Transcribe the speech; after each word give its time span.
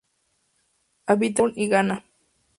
Habita 1.05 1.41
en 1.43 1.51
Camerún 1.51 1.63
y 1.63 1.67
Ghana. 1.69 2.03